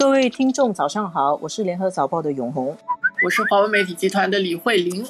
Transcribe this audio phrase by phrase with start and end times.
[0.00, 2.74] 各位听众，早上好，我是联合早报的永红，
[3.22, 5.06] 我是华为媒体集团的李慧玲。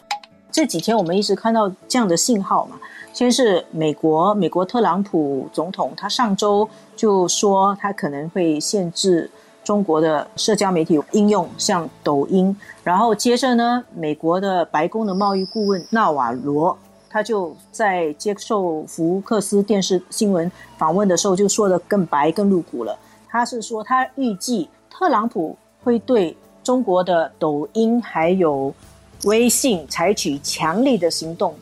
[0.51, 2.77] 这几天我们一直看到这样的信号嘛，
[3.13, 9.31] 先是美国，美国特朗普总统，他上周就说他可能会限制
[9.63, 12.55] 中国的社交媒体应用，像抖音。
[12.83, 16.77] 然后接着呢，美国的白宫的贸易顾问纳瓦罗，
[17.09, 22.99] 他就在接受福克斯电视新闻访问的时候，就说的更白、更露骨了。
[23.29, 28.75] 他是说，他预计特朗普会对中国的抖音还有
[29.25, 31.55] 微信采取强力的行动。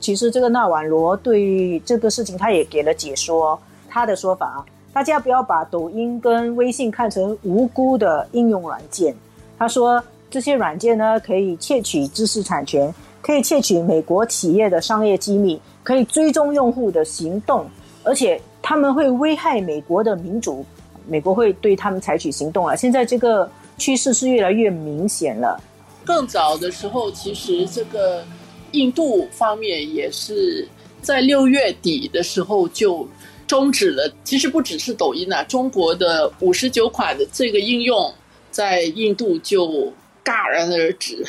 [0.00, 3.58] 其实，这个纳瓦罗对这个事情他也给了解说。
[3.88, 9.14] 他的说法啊，大家不要把抖音跟微信看成无辜的应用软件。
[9.58, 17.64] 他说，这些软件呢，可以窃取知识产权，可以窃取美国企业的商业机密，可以追踪用户的行动，
[18.04, 20.62] 而且他们会危害美国的民主。
[21.06, 22.76] 美国会对他们采取行动了。
[22.76, 25.60] 现在这个趋势是越来越明显了。
[26.04, 28.24] 更早的时候，其实这个
[28.72, 30.66] 印度方面也是
[31.02, 33.08] 在六月底的时候就
[33.46, 34.12] 终止了。
[34.22, 38.12] 其实不只是抖音啊，中国的五十九款的这个应用
[38.50, 39.92] 在印度就
[40.24, 41.24] 戛然而止。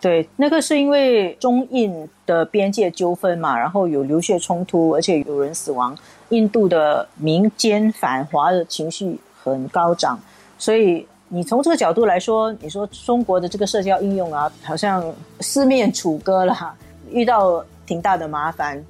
[0.00, 5.96] 对，那个是因为中印的边界纠纷嘛，然后有流血冲突，而且有人死亡。
[6.28, 10.20] 印度的民间反华的情绪很高涨，
[10.58, 15.02] 所以你从这个角度来说，你说中国的这个社交应用啊，好像
[15.40, 16.54] 四面楚歌了，
[17.10, 18.84] 遇到挺大的麻烦。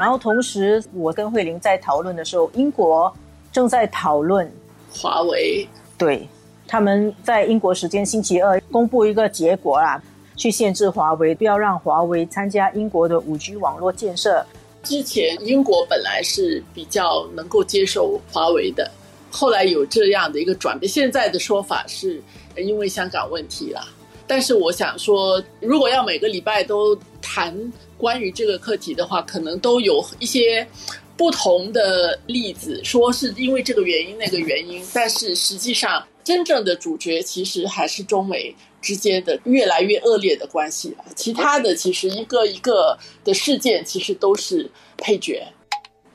[0.00, 3.12] 然后同时，我跟慧玲在讨论的时候，英国
[3.52, 4.50] 正在讨论
[4.90, 6.26] 华为，对，
[6.66, 10.02] 他们在英国时间星期二公布一个结果啦，
[10.36, 14.44] 去限制华为，不要让华为参加英国的五 G 网络建设。
[14.82, 18.90] 之前英国本来是比较能够接受华为的，
[19.30, 20.90] 后来有这样的一个转变。
[20.90, 22.20] 现在的说法是
[22.56, 23.86] 因为香港问题了，
[24.26, 27.56] 但是我想说，如果要每个礼拜都谈
[27.96, 30.66] 关于这个课题的话，可能都有一些
[31.16, 38.54] 不同的例子，说是因为这个原因那个原因，但是实际上真正的主角其实还是中美。
[38.82, 45.40] 之间的越来越恶劣的关系了，其他的其实一个一个的事件其实都是配角。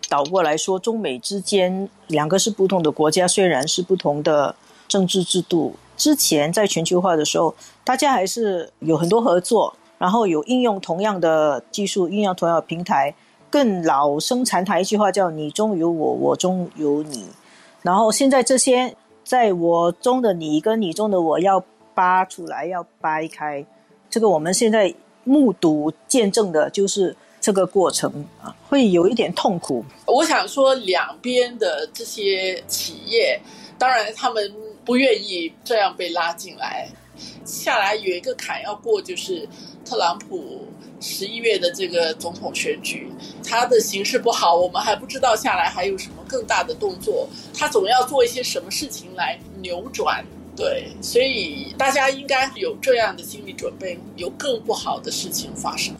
[0.10, 4.54] 倒过来说，中美之间两个是不同的国家，虽然是不同的
[4.86, 13.16] 政治制度，之前在全球化的时候，大家还是有很多合作，然后有应用同样的技术，应用同样的平台。
[13.50, 17.28] 更老生常谈一句话叫“你中有我，我中有你”。
[17.82, 18.94] 然后现在这些
[19.28, 21.64] 在我中的你跟你中的我要。
[21.98, 23.66] 扒出来要掰开，
[24.08, 24.94] 这个我们现在
[25.24, 29.84] 目睹见证的就是这个过程啊，会有一点痛苦。
[30.06, 33.42] 我想说，两边的这些企业，
[33.80, 34.54] 当然他们
[34.86, 36.88] 不愿意这样被拉进来。
[37.44, 39.50] 下来有一个坎要过，就是
[39.88, 40.66] 特朗普
[41.00, 43.10] 十一月的这个总统选举，
[43.48, 47.26] 他的形势不好，我们还不知道下来还有什么更大的动作，
[47.58, 50.26] 他总要做一些什么事情来扭转。
[50.58, 55.96] 对，所以大家应该有这样的心理准备，有更不好的事情发生。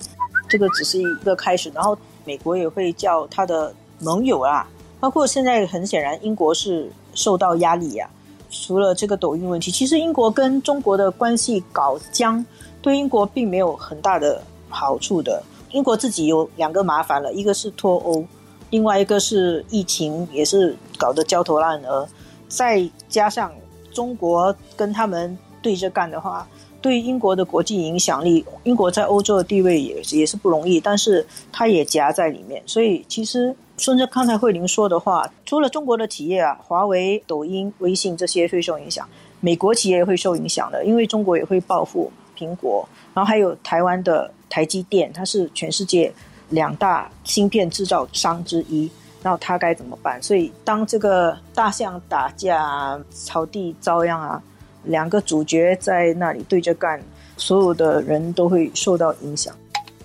[0.50, 4.68] 这个只是一个开始，然后美国也会叫他的盟友啊，
[5.00, 8.10] 包括现在很显然英国是受到压力呀。
[8.50, 12.44] 除了这个抖音问题，其实英国跟中国的关系搞僵，
[12.88, 15.44] 对英国并没有很大的好处的。
[15.72, 18.24] 英国自己有两个麻烦了，一个是脱欧，
[18.70, 22.08] 另外一个是疫情也是搞得焦头烂额，
[22.48, 23.52] 再加上。
[23.92, 26.48] 中国跟他们对着干的话，
[26.82, 32.64] 对英国的国际影响力，英国在欧洲的地位也也是不容易，但是它也夹在里面。
[32.66, 39.06] 所以其实顺着刚才慧玲说的话，除了中国的企业啊，华为、抖音、微信这些会受影响，
[39.42, 46.14] 美国企业也会受影响的，因为中国也会报复苹果，然后还有台湾的台积电，它是全世界
[46.50, 48.90] 两大芯片制造商之一。
[49.24, 50.22] 然后他该怎么办？
[50.22, 54.42] 所以当这个大象打架、草地遭殃啊，
[54.84, 57.02] 两个主角在那里对着干，
[57.36, 59.54] 所有的人都会受到影响。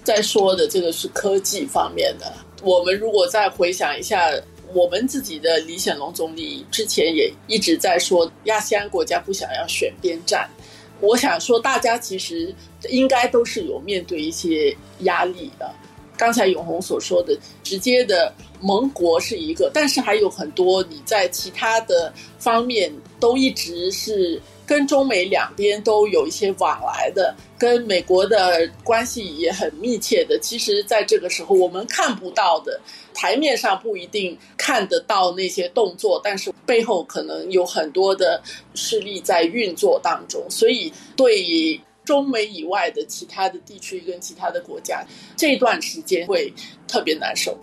[0.02, 2.32] 再说的这个是科技方面的。
[2.62, 4.28] 我们如果再回想一下，
[4.72, 10.48] 我们自己的李显龙总理之前也一直在说，亚细安国家不想要选边站。
[11.02, 12.54] 我想说，大家其实
[12.88, 15.70] 应该都是有面对一些压力的。
[16.16, 22.90] 刚才永红所说的，直接的盟国是一个，但是还有很多你在其他的方面
[23.20, 24.40] 都一直是。
[24.72, 30.38] 跟中美两边都有一些往来的，跟美国的关系也很密切的。
[30.38, 32.80] 其实，在这个时候，我们看不到的，
[33.12, 38.42] 台面上不一定看得到那些动作，但是背后可能有很多的
[38.74, 40.42] 势力在运作当中。
[40.48, 45.04] 所以，对中美以外的其他的地区跟其他的国家，
[45.36, 46.50] 这段时间会
[46.88, 47.58] 特别难受。